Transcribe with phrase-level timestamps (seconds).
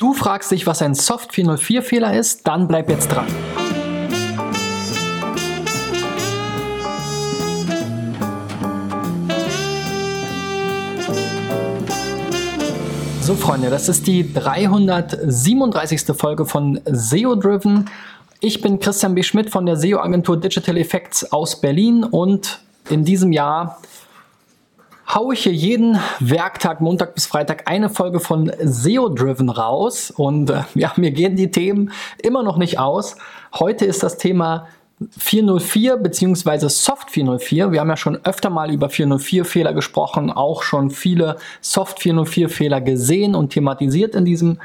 [0.00, 2.46] Du fragst dich, was ein Soft 404 Fehler ist?
[2.46, 3.26] Dann bleib jetzt dran.
[13.20, 16.16] So Freunde, das ist die 337.
[16.16, 17.90] Folge von SEO Driven.
[18.38, 19.24] Ich bin Christian B.
[19.24, 23.80] Schmidt von der SEO-Agentur Digital Effects aus Berlin und in diesem Jahr
[25.14, 30.10] haue ich hier jeden Werktag, Montag bis Freitag, eine Folge von SEO Driven raus.
[30.10, 31.92] Und äh, ja, mir gehen die Themen
[32.22, 33.16] immer noch nicht aus.
[33.58, 34.68] Heute ist das Thema
[35.16, 36.68] 404 bzw.
[36.68, 37.72] Soft 404.
[37.72, 42.48] Wir haben ja schon öfter mal über 404 Fehler gesprochen, auch schon viele Soft 404
[42.48, 44.58] Fehler gesehen und thematisiert in diesem,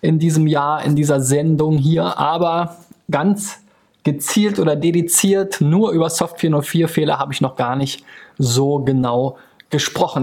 [0.00, 2.18] in diesem Jahr, in dieser Sendung hier.
[2.18, 2.76] Aber
[3.10, 3.58] ganz
[4.04, 8.02] gezielt oder dediziert nur über Soft 404 Fehler habe ich noch gar nicht
[8.38, 9.49] so genau gesprochen.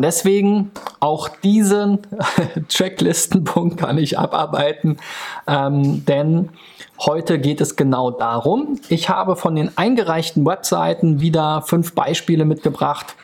[0.01, 1.99] Deswegen auch diesen
[2.67, 4.97] Checklistenpunkt kann ich abarbeiten,
[5.47, 6.49] ähm, denn
[6.99, 8.79] heute geht es genau darum.
[8.89, 13.15] Ich habe von den eingereichten Webseiten wieder fünf Beispiele mitgebracht,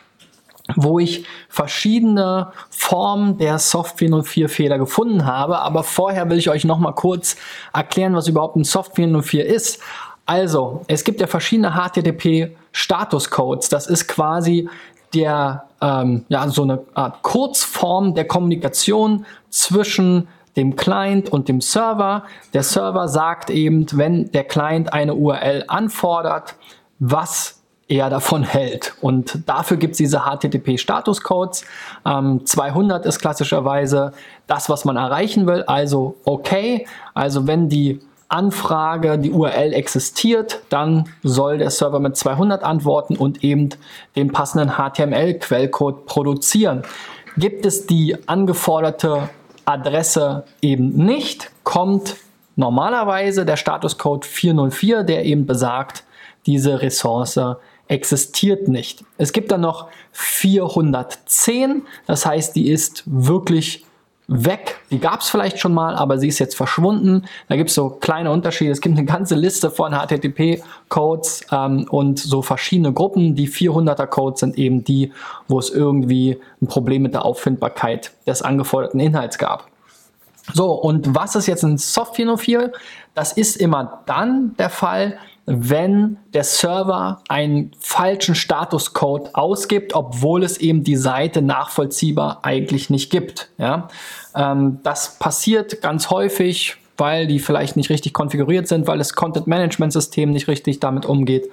[0.75, 5.59] wo ich verschiedene Formen der Software 04 Fehler gefunden habe.
[5.59, 7.35] Aber vorher will ich euch noch mal kurz
[7.73, 9.81] erklären, was überhaupt ein Software 04 ist.
[10.25, 13.67] Also, es gibt ja verschiedene HTTP Statuscodes.
[13.67, 14.69] Das ist quasi
[15.13, 22.23] der, ähm, ja, so eine Art Kurzform der Kommunikation zwischen dem Client und dem Server.
[22.53, 26.55] Der Server sagt eben, wenn der Client eine URL anfordert,
[26.99, 28.93] was er davon hält.
[29.01, 31.65] Und dafür gibt es diese HTTP-Statuscodes.
[32.05, 34.13] Ähm, 200 ist klassischerweise
[34.47, 36.87] das, was man erreichen will, also okay.
[37.13, 37.99] Also wenn die
[38.33, 43.69] Anfrage, die URL existiert, dann soll der Server mit 200 antworten und eben
[44.15, 46.81] den passenden HTML-Quellcode produzieren.
[47.37, 49.29] Gibt es die angeforderte
[49.65, 52.15] Adresse eben nicht, kommt
[52.55, 56.03] normalerweise der Statuscode 404, der eben besagt,
[56.45, 57.39] diese Ressource
[57.87, 59.03] existiert nicht.
[59.17, 63.85] Es gibt dann noch 410, das heißt, die ist wirklich
[64.27, 64.79] weg.
[64.89, 67.25] Die gab es vielleicht schon mal, aber sie ist jetzt verschwunden.
[67.49, 68.71] Da gibt es so kleine Unterschiede.
[68.71, 73.35] Es gibt eine ganze Liste von HTTP-Codes ähm, und so verschiedene Gruppen.
[73.35, 75.11] Die 400er-Codes sind eben die,
[75.47, 79.72] wo es irgendwie ein Problem mit der Auffindbarkeit des angeforderten Inhalts gab.
[80.51, 82.73] So, und was ist jetzt ein Soft 404?
[83.13, 90.57] Das ist immer dann der Fall, wenn der Server einen falschen Statuscode ausgibt, obwohl es
[90.57, 93.49] eben die Seite nachvollziehbar eigentlich nicht gibt.
[93.57, 93.87] Ja?
[94.35, 99.47] Ähm, das passiert ganz häufig, weil die vielleicht nicht richtig konfiguriert sind, weil das Content
[99.47, 101.49] Management System nicht richtig damit umgeht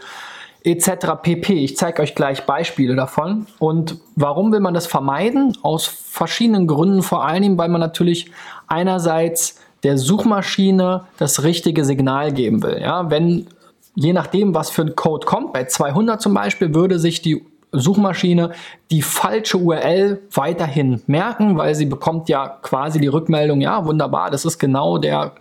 [0.64, 1.14] etc.
[1.22, 1.52] pp.
[1.64, 3.46] Ich zeige euch gleich Beispiele davon.
[3.58, 5.56] Und warum will man das vermeiden?
[5.62, 8.30] Aus verschiedenen Gründen, vor allem, weil man natürlich
[8.66, 12.78] einerseits der Suchmaschine das richtige Signal geben will.
[12.80, 13.46] Ja, wenn
[13.94, 18.50] je nachdem, was für ein Code kommt, bei 200 zum Beispiel, würde sich die Suchmaschine
[18.90, 24.44] die falsche URL weiterhin merken, weil sie bekommt ja quasi die Rückmeldung, ja, wunderbar, das
[24.44, 25.32] ist genau der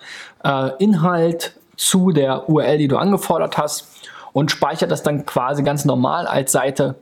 [0.44, 3.98] äh, Inhalt zu der URL, die du angefordert hast
[4.34, 6.95] und speichert das dann quasi ganz normal als Seite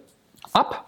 [0.54, 0.86] ab.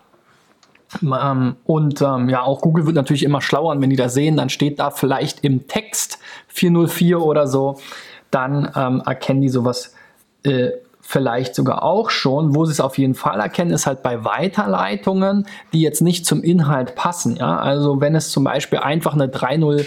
[1.04, 4.38] Ähm, und ähm, ja, auch Google wird natürlich immer schlauer und wenn die das sehen,
[4.38, 7.80] dann steht da vielleicht im Text 404 oder so,
[8.32, 9.94] dann ähm, erkennen die sowas
[10.44, 12.56] äh, vielleicht sogar auch schon.
[12.56, 16.44] Wo sie es auf jeden Fall erkennen, ist halt bei Weiterleitungen, die jetzt nicht zum
[16.44, 17.36] Inhalt passen.
[17.36, 17.58] Ja?
[17.58, 19.86] Also wenn es zum Beispiel einfach eine 3.0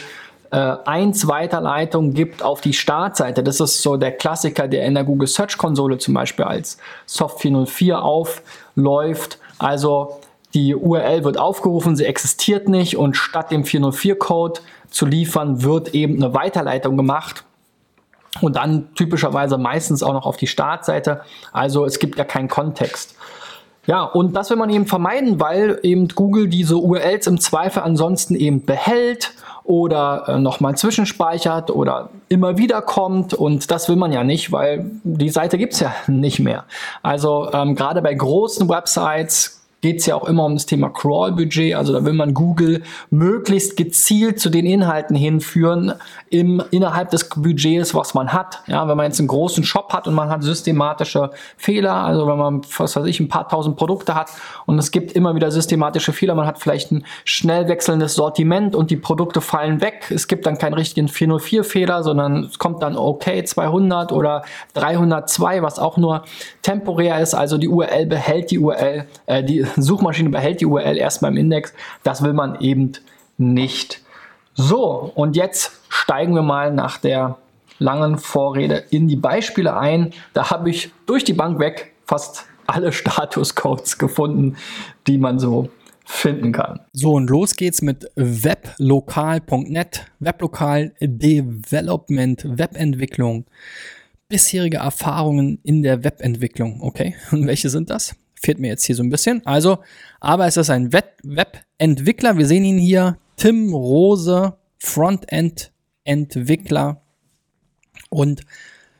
[0.53, 3.43] äh, 1 Weiterleitung gibt auf die Startseite.
[3.43, 6.77] Das ist so der Klassiker, der in der Google Search Konsole zum Beispiel als
[7.07, 9.39] Soft 404 aufläuft.
[9.59, 10.21] Also
[10.53, 14.61] die URL wird aufgerufen, sie existiert nicht und statt dem 404-Code
[14.91, 17.45] zu liefern, wird eben eine Weiterleitung gemacht
[18.43, 21.23] und dann typischerweise meistens auch noch auf die Startseite.
[21.53, 23.17] Also es gibt ja keinen Kontext.
[23.87, 28.37] Ja, und das will man eben vermeiden, weil eben Google diese URLs im Zweifel ansonsten
[28.37, 29.32] eben behält
[29.65, 34.90] oder äh, nochmal zwischenspeichert oder immer wieder kommt und das will man ja nicht, weil
[35.02, 36.64] die Seite gibt's ja nicht mehr.
[37.02, 41.75] Also ähm, gerade bei großen Websites geht es ja auch immer um das Thema Crawl-Budget.
[41.75, 45.93] Also da will man Google möglichst gezielt zu den Inhalten hinführen
[46.31, 48.62] im, innerhalb des Budgets, was man hat.
[48.69, 52.38] Ja, wenn man jetzt einen großen Shop hat und man hat systematische Fehler, also wenn
[52.38, 54.31] man, was weiß ich, ein paar tausend Produkte hat
[54.67, 58.90] und es gibt immer wieder systematische Fehler, man hat vielleicht ein schnell wechselndes Sortiment und
[58.90, 60.06] die Produkte fallen weg.
[60.11, 64.43] Es gibt dann keinen richtigen 404-Fehler, sondern es kommt dann okay 200 oder
[64.75, 66.23] 302, was auch nur
[66.62, 67.35] temporär ist.
[67.35, 71.73] Also die URL behält die URL, äh, die Suchmaschine behält die URL erstmal im Index.
[72.03, 72.93] Das will man eben
[73.39, 74.03] nicht.
[74.55, 77.39] So, und jetzt steigen wir mal nach der
[77.79, 80.13] langen Vorrede in die Beispiele ein.
[80.35, 84.57] Da habe ich durch die Bank weg fast alle Statuscodes gefunden,
[85.07, 85.69] die man so
[86.05, 86.81] finden kann.
[86.93, 93.47] So, und los geht's mit weblokal.net, Weblokal Development, Webentwicklung,
[94.29, 96.83] bisherige Erfahrungen in der Webentwicklung.
[96.83, 98.15] Okay, und welche sind das?
[98.43, 99.44] Fehlt mir jetzt hier so ein bisschen.
[99.47, 99.81] Also,
[100.21, 102.39] aber es ist ein Web Webentwickler.
[102.39, 107.00] Wir sehen ihn hier, Tim Rose, Frontend-Entwickler.
[108.11, 108.41] Und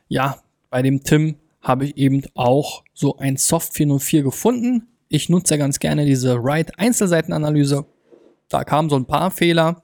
[0.09, 0.39] ja,
[0.71, 4.87] bei dem Tim habe ich eben auch so ein Soft 404 gefunden.
[5.09, 7.85] Ich nutze ja ganz gerne diese Write-Einzelseitenanalyse.
[8.49, 9.83] Da kamen so ein paar Fehler,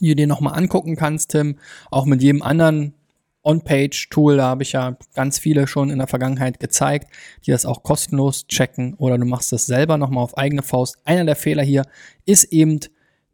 [0.00, 1.58] die du dir nochmal angucken kannst, Tim.
[1.90, 2.94] Auch mit jedem anderen
[3.42, 7.10] On-Page-Tool, da habe ich ja ganz viele schon in der Vergangenheit gezeigt,
[7.46, 10.98] die das auch kostenlos checken oder du machst das selber nochmal auf eigene Faust.
[11.04, 11.86] Einer der Fehler hier
[12.26, 12.80] ist eben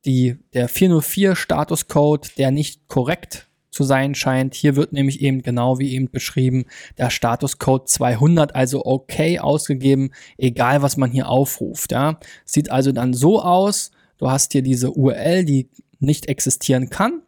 [0.05, 4.55] die, der 404 Statuscode, der nicht korrekt zu sein scheint.
[4.55, 6.65] Hier wird nämlich eben genau wie eben beschrieben
[6.97, 11.93] der Statuscode 200, also okay ausgegeben, egal was man hier aufruft.
[11.93, 12.19] Ja.
[12.45, 15.69] Sieht also dann so aus, du hast hier diese URL, die
[15.99, 17.23] nicht existieren kann.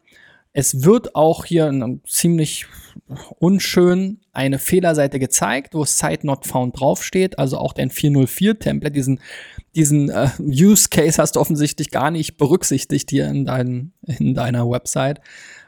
[0.52, 2.66] Es wird auch hier ziemlich
[3.38, 9.20] unschön eine Fehlerseite gezeigt, wo Site Not Found draufsteht, also auch dein 404 Template, diesen,
[9.74, 14.68] diesen äh, Use Case hast du offensichtlich gar nicht berücksichtigt hier in, dein, in deiner
[14.68, 15.20] Website.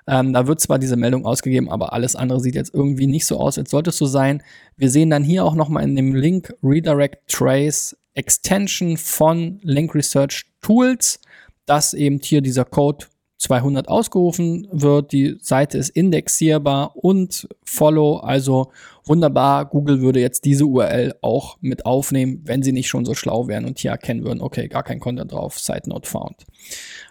[0.07, 3.39] Ähm, da wird zwar diese Meldung ausgegeben, aber alles andere sieht jetzt irgendwie nicht so
[3.39, 4.43] aus, als sollte es so sein.
[4.77, 10.47] Wir sehen dann hier auch nochmal in dem Link Redirect Trace Extension von Link Research
[10.63, 11.21] Tools,
[11.65, 13.07] dass eben hier dieser Code
[13.41, 15.13] 200 ausgerufen wird.
[15.13, 18.71] Die Seite ist indexierbar und Follow, also
[19.05, 19.65] wunderbar.
[19.65, 23.65] Google würde jetzt diese URL auch mit aufnehmen, wenn sie nicht schon so schlau wären
[23.65, 26.45] und hier erkennen würden, okay, gar kein Content drauf, Site not found.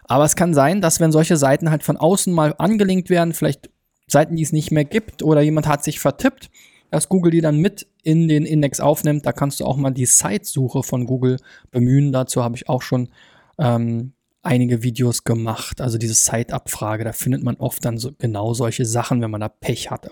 [0.03, 3.71] Aber es kann sein, dass wenn solche Seiten halt von außen mal angelinkt werden, vielleicht
[4.05, 6.51] Seiten, die es nicht mehr gibt oder jemand hat sich vertippt,
[6.91, 9.25] dass Google die dann mit in den Index aufnimmt.
[9.25, 11.37] Da kannst du auch mal die Site-Suche von Google
[11.71, 12.11] bemühen.
[12.11, 13.09] Dazu habe ich auch schon
[13.57, 15.81] ähm, einige Videos gemacht.
[15.81, 19.49] Also diese Site-Abfrage, da findet man oft dann so genau solche Sachen, wenn man da
[19.49, 20.11] Pech hatte.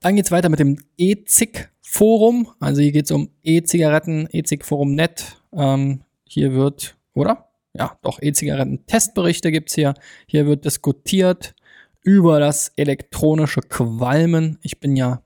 [0.00, 2.48] Dann geht es weiter mit dem E-Zig-Forum.
[2.58, 5.42] Also hier geht es um E-Zigaretten, E-Zig-Forum.net.
[5.52, 7.52] Ähm, hier wird, oder?
[7.74, 9.94] ja, doch E-Zigaretten-Testberichte gibt's hier.
[10.26, 11.54] Hier wird diskutiert
[12.02, 14.58] über das elektronische Qualmen.
[14.62, 15.22] Ich bin ja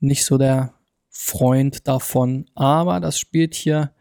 [0.00, 0.74] nicht so der
[1.10, 3.92] Freund davon, aber das spielt hier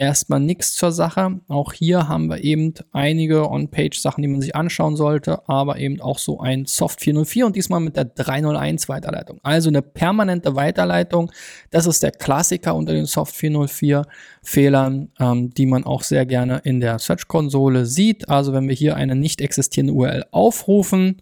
[0.00, 1.40] erstmal nichts zur Sache.
[1.46, 6.18] Auch hier haben wir eben einige On-Page-Sachen, die man sich anschauen sollte, aber eben auch
[6.18, 9.40] so ein Soft 404 und diesmal mit der 301 Weiterleitung.
[9.42, 11.30] Also eine permanente Weiterleitung.
[11.70, 14.06] Das ist der Klassiker unter den Soft 404
[14.42, 18.28] Fehlern, ähm, die man auch sehr gerne in der Search-Konsole sieht.
[18.30, 21.20] Also wenn wir hier eine nicht existierende URL aufrufen,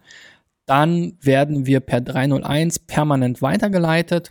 [0.67, 4.31] dann werden wir per 301 permanent weitergeleitet,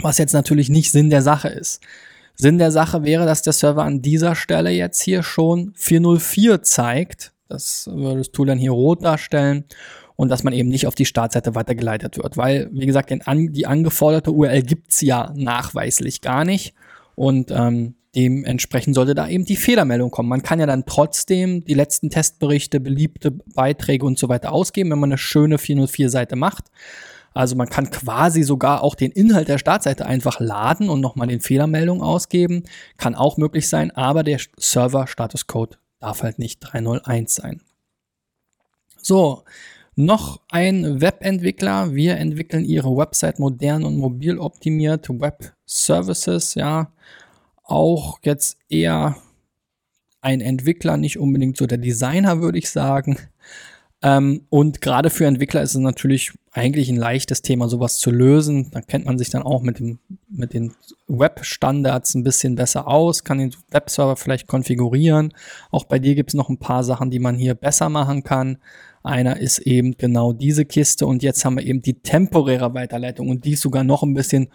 [0.00, 1.80] was jetzt natürlich nicht Sinn der Sache ist.
[2.36, 7.32] Sinn der Sache wäre, dass der Server an dieser Stelle jetzt hier schon 404 zeigt.
[7.48, 9.64] Das würde das Tool dann hier rot darstellen
[10.16, 12.36] und dass man eben nicht auf die Startseite weitergeleitet wird.
[12.36, 16.74] Weil, wie gesagt, an, die angeforderte URL gibt's ja nachweislich gar nicht.
[17.14, 20.28] Und ähm, dementsprechend sollte da eben die Fehlermeldung kommen.
[20.28, 25.00] Man kann ja dann trotzdem die letzten Testberichte, beliebte Beiträge und so weiter ausgeben, wenn
[25.00, 26.64] man eine schöne 404-Seite macht.
[27.34, 31.40] Also man kann quasi sogar auch den Inhalt der Startseite einfach laden und nochmal den
[31.40, 32.62] Fehlermeldung ausgeben.
[32.96, 37.60] Kann auch möglich sein, aber der Server-Statuscode darf halt nicht 301 sein.
[39.02, 39.42] So,
[39.96, 41.94] noch ein Webentwickler.
[41.94, 45.08] Wir entwickeln ihre Website modern und mobil optimiert.
[45.08, 46.92] Web Services, ja.
[47.64, 49.16] Auch jetzt eher
[50.20, 53.18] ein Entwickler, nicht unbedingt so der Designer, würde ich sagen.
[54.04, 58.70] Ähm, und gerade für Entwickler ist es natürlich eigentlich ein leichtes Thema, sowas zu lösen.
[58.70, 60.74] Da kennt man sich dann auch mit, dem, mit den
[61.08, 65.32] Web-Standards ein bisschen besser aus, kann den Webserver vielleicht konfigurieren.
[65.70, 68.58] Auch bei dir gibt es noch ein paar Sachen, die man hier besser machen kann.
[69.02, 73.46] Einer ist eben genau diese Kiste und jetzt haben wir eben die temporäre Weiterleitung und
[73.46, 74.48] die ist sogar noch ein bisschen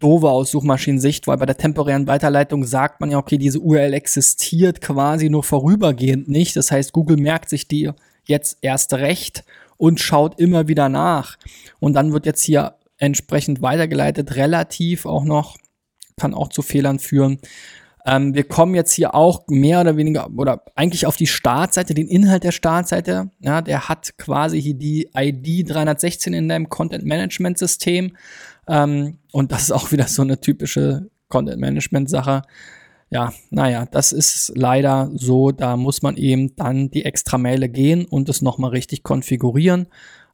[0.00, 4.80] doofer aus Suchmaschinensicht, weil bei der temporären Weiterleitung sagt man ja, okay, diese URL existiert
[4.80, 6.56] quasi nur vorübergehend nicht.
[6.56, 7.90] Das heißt, Google merkt sich die
[8.30, 9.44] jetzt erst recht
[9.76, 11.36] und schaut immer wieder nach.
[11.78, 15.56] Und dann wird jetzt hier entsprechend weitergeleitet, relativ auch noch,
[16.16, 17.38] kann auch zu Fehlern führen.
[18.06, 22.08] Ähm, wir kommen jetzt hier auch mehr oder weniger oder eigentlich auf die Startseite, den
[22.08, 23.30] Inhalt der Startseite.
[23.40, 28.16] Ja, der hat quasi hier die ID 316 in deinem Content Management System.
[28.66, 32.42] Ähm, und das ist auch wieder so eine typische Content Management Sache
[33.10, 38.04] ja, naja, das ist leider so, da muss man eben dann die extra Meile gehen
[38.04, 39.88] und es nochmal richtig konfigurieren.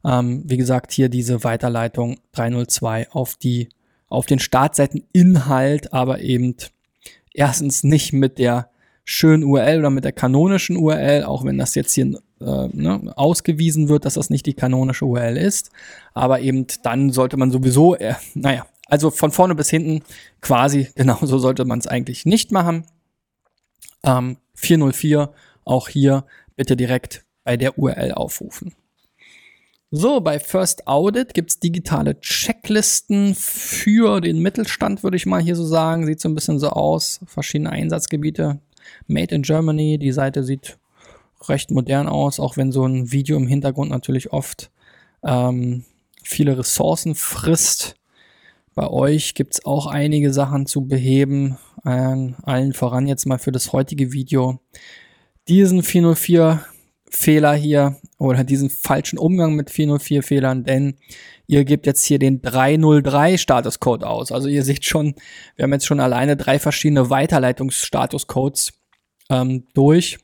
[0.05, 3.69] Ähm, wie gesagt, hier diese Weiterleitung 302 auf die,
[4.09, 6.55] auf den Startseiteninhalt, aber eben
[7.33, 8.69] erstens nicht mit der
[9.03, 13.89] schönen URL oder mit der kanonischen URL, auch wenn das jetzt hier äh, ne, ausgewiesen
[13.89, 15.71] wird, dass das nicht die kanonische URL ist.
[16.13, 20.03] Aber eben dann sollte man sowieso, äh, naja, also von vorne bis hinten
[20.41, 22.85] quasi genauso sollte man es eigentlich nicht machen.
[24.03, 25.31] Ähm, 404
[25.65, 26.25] auch hier
[26.55, 28.73] bitte direkt bei der URL aufrufen.
[29.89, 35.65] So, bei First Audit gibt's digitale Checklisten für den Mittelstand, würde ich mal hier so
[35.65, 36.05] sagen.
[36.05, 37.21] Sieht so ein bisschen so aus.
[37.25, 38.59] Verschiedene Einsatzgebiete.
[39.07, 39.97] Made in Germany.
[39.97, 40.77] Die Seite sieht
[41.47, 44.71] recht modern aus, auch wenn so ein Video im Hintergrund natürlich oft
[45.23, 45.85] ähm,
[46.21, 47.95] viele Ressourcen frisst.
[48.77, 51.57] Bei euch gibt es auch einige Sachen zu beheben.
[51.83, 54.59] Ähm, allen voran jetzt mal für das heutige Video.
[55.47, 56.63] Diesen 404
[57.09, 60.97] Fehler hier oder diesen falschen Umgang mit 404 Fehlern, denn
[61.47, 64.31] ihr gebt jetzt hier den 303 Statuscode aus.
[64.31, 65.15] Also ihr seht schon,
[65.55, 68.73] wir haben jetzt schon alleine drei verschiedene Weiterleitungsstatuscodes
[69.31, 70.19] ähm, durch.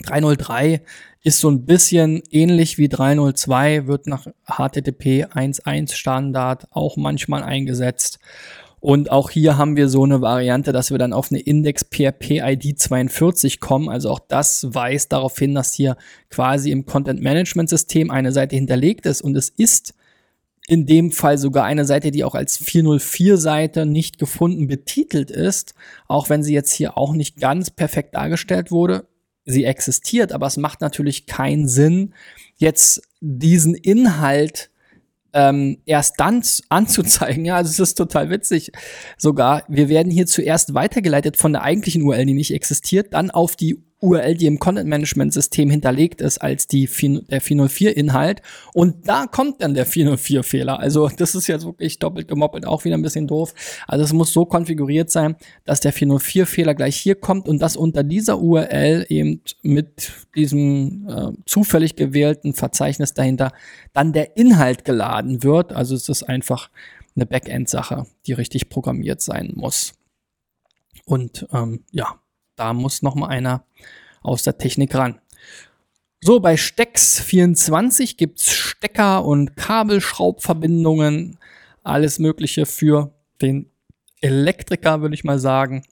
[0.00, 0.82] 303
[1.22, 8.18] ist so ein bisschen ähnlich wie 302, wird nach HTTP 1.1 Standard auch manchmal eingesetzt.
[8.80, 12.40] Und auch hier haben wir so eine Variante, dass wir dann auf eine Index PHP
[12.42, 13.88] ID 42 kommen.
[13.88, 15.96] Also auch das weist darauf hin, dass hier
[16.30, 19.94] quasi im Content Management System eine Seite hinterlegt ist und es ist
[20.66, 25.74] in dem Fall sogar eine Seite, die auch als 404 Seite nicht gefunden betitelt ist,
[26.08, 29.06] auch wenn sie jetzt hier auch nicht ganz perfekt dargestellt wurde
[29.44, 32.14] sie existiert, aber es macht natürlich keinen Sinn,
[32.56, 34.70] jetzt diesen Inhalt
[35.32, 37.44] ähm, erst dann anzuzeigen.
[37.44, 38.72] Ja, also es ist total witzig.
[39.16, 43.56] Sogar, wir werden hier zuerst weitergeleitet von der eigentlichen URL, die nicht existiert, dann auf
[43.56, 46.88] die URL, die im Content Management System hinterlegt ist als die,
[47.30, 48.42] der 404 Inhalt.
[48.74, 50.80] Und da kommt dann der 404 Fehler.
[50.80, 53.54] Also das ist jetzt wirklich doppelt gemoppelt, auch wieder ein bisschen doof.
[53.86, 57.76] Also es muss so konfiguriert sein, dass der 404 Fehler gleich hier kommt und dass
[57.76, 63.52] unter dieser URL eben mit diesem äh, zufällig gewählten Verzeichnis dahinter
[63.92, 65.72] dann der Inhalt geladen wird.
[65.72, 66.70] Also es ist einfach
[67.14, 69.94] eine Backend-Sache, die richtig programmiert sein muss.
[71.04, 72.21] Und ähm, ja,
[72.62, 73.64] da muss noch mal einer
[74.22, 75.18] aus der Technik ran.
[76.20, 81.40] So, bei Stecks 24 gibt's Stecker und Kabelschraubverbindungen,
[81.82, 83.68] alles Mögliche für den
[84.20, 85.82] Elektriker, würde ich mal sagen.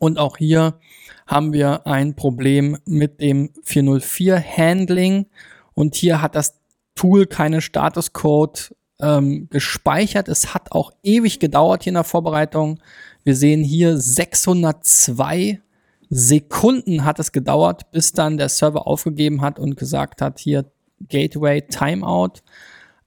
[0.00, 0.80] Und auch hier
[1.26, 5.26] haben wir ein Problem mit dem 404 Handling.
[5.74, 6.58] Und hier hat das
[6.94, 10.28] Tool keinen Statuscode ähm, gespeichert.
[10.28, 12.80] Es hat auch ewig gedauert hier in der Vorbereitung.
[13.24, 15.60] Wir sehen hier 602
[16.08, 20.64] Sekunden hat es gedauert, bis dann der Server aufgegeben hat und gesagt hat, hier
[21.08, 22.42] Gateway Timeout.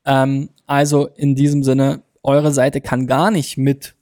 [0.05, 3.95] Ähm, also in diesem Sinne, eure Seite kann gar nicht mit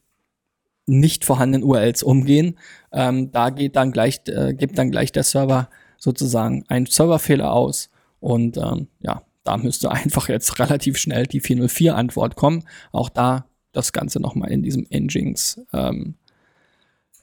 [0.86, 2.58] nicht vorhandenen URLs umgehen.
[2.92, 7.90] Ähm, da geht dann gleich, äh, gibt dann gleich der Server sozusagen einen Serverfehler aus.
[8.20, 12.64] Und ähm, ja, da müsste einfach jetzt relativ schnell die 404 Antwort kommen.
[12.92, 16.16] Auch da das Ganze nochmal in diesem Engines ähm,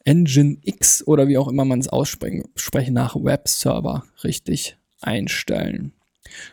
[0.05, 2.45] Engine X oder wie auch immer man es aussprechen
[2.91, 5.93] nach Webserver richtig einstellen.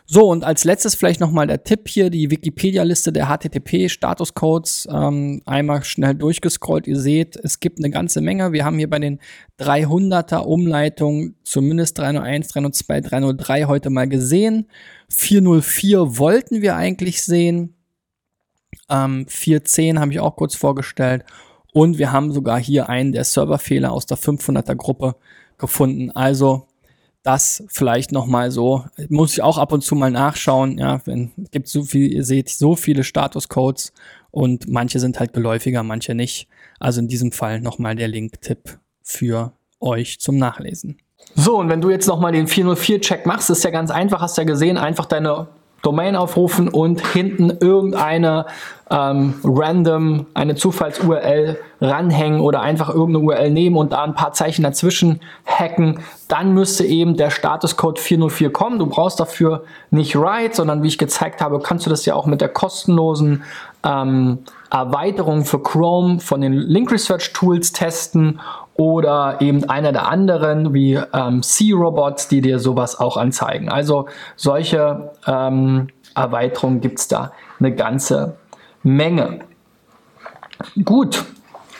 [0.06, 4.88] So, und als letztes vielleicht nochmal der Tipp hier, die Wikipedia-Liste der HTTP-Statuscodes.
[4.92, 6.86] Ähm, einmal schnell durchgescrollt.
[6.86, 8.52] Ihr seht, es gibt eine ganze Menge.
[8.52, 9.18] Wir haben hier bei den
[9.58, 14.68] 300er Umleitungen zumindest 301, 302, 303 heute mal gesehen.
[15.08, 17.74] 404 wollten wir eigentlich sehen.
[18.88, 21.24] Ähm, 410 habe ich auch kurz vorgestellt.
[21.72, 25.16] Und wir haben sogar hier einen der Serverfehler aus der 500er Gruppe
[25.58, 26.10] gefunden.
[26.10, 26.66] Also
[27.22, 30.78] das vielleicht noch mal so muss ich auch ab und zu mal nachschauen.
[30.78, 33.92] Ja, wenn gibt so viel, ihr seht so viele Statuscodes
[34.30, 36.48] und manche sind halt geläufiger, manche nicht.
[36.80, 40.98] Also in diesem Fall noch mal der Link-Tipp für euch zum Nachlesen.
[41.34, 44.36] So, und wenn du jetzt noch mal den 404-Check machst, ist ja ganz einfach, hast
[44.36, 45.48] ja gesehen, einfach deine
[45.82, 48.46] Domain aufrufen und hinten irgendeine
[48.92, 54.62] ähm, random, eine Zufalls-URL ranhängen oder einfach irgendeine URL nehmen und da ein paar Zeichen
[54.62, 55.98] dazwischen hacken,
[56.28, 58.78] dann müsste eben der Statuscode 404 kommen.
[58.78, 62.26] Du brauchst dafür nicht Write, sondern wie ich gezeigt habe, kannst du das ja auch
[62.26, 63.42] mit der kostenlosen
[63.84, 64.38] ähm,
[64.70, 68.40] Erweiterung für Chrome von den Link Research Tools testen
[68.74, 73.68] oder eben einer der anderen wie ähm, C-Robots, die dir sowas auch anzeigen.
[73.68, 78.36] Also solche ähm, Erweiterungen gibt es da eine ganze
[78.82, 79.40] Menge.
[80.84, 81.24] Gut,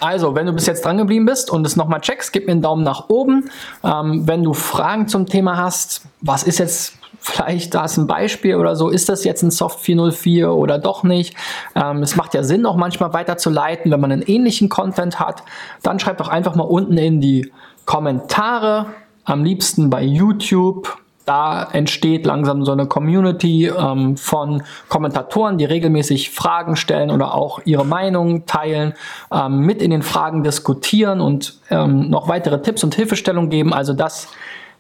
[0.03, 2.63] Also, wenn du bis jetzt dran geblieben bist und es nochmal checkst, gib mir einen
[2.63, 3.49] Daumen nach oben.
[3.85, 8.57] Ähm, wenn du Fragen zum Thema hast, was ist jetzt vielleicht da ist ein Beispiel
[8.57, 11.35] oder so, ist das jetzt ein Soft 404 oder doch nicht?
[11.75, 15.43] Ähm, es macht ja Sinn, auch manchmal weiterzuleiten, wenn man einen ähnlichen Content hat.
[15.83, 17.53] Dann schreib doch einfach mal unten in die
[17.85, 18.87] Kommentare,
[19.25, 26.31] am liebsten bei YouTube da entsteht langsam so eine Community ähm, von Kommentatoren, die regelmäßig
[26.31, 28.95] Fragen stellen oder auch ihre Meinung teilen,
[29.33, 33.73] ähm, mit in den Fragen diskutieren und ähm, noch weitere Tipps und Hilfestellungen geben.
[33.73, 34.29] Also das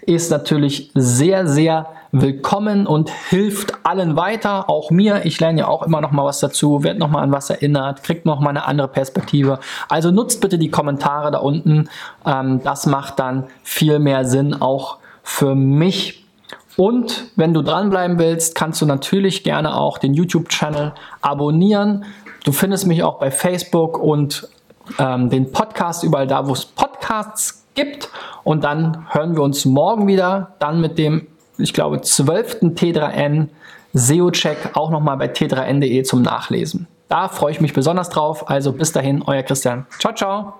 [0.02, 5.24] ist natürlich sehr, sehr willkommen und hilft allen weiter, auch mir.
[5.24, 8.02] Ich lerne ja auch immer noch mal was dazu, werde noch mal an was erinnert,
[8.02, 9.58] kriegt noch mal eine andere Perspektive.
[9.88, 11.88] Also nutzt bitte die Kommentare da unten.
[12.26, 16.22] Ähm, das macht dann viel mehr Sinn, auch für mich
[16.76, 22.04] und wenn du dranbleiben willst, kannst du natürlich gerne auch den YouTube-Channel abonnieren.
[22.44, 24.48] Du findest mich auch bei Facebook und
[24.98, 28.08] ähm, den Podcast überall da, wo es Podcasts gibt.
[28.44, 31.26] Und dann hören wir uns morgen wieder, dann mit dem,
[31.58, 32.62] ich glaube, 12.
[32.62, 33.48] T3N
[33.94, 36.86] SEO-Check auch nochmal bei t3n.de zum Nachlesen.
[37.08, 38.48] Da freue ich mich besonders drauf.
[38.48, 39.86] Also bis dahin, euer Christian.
[39.98, 40.54] Ciao, ciao.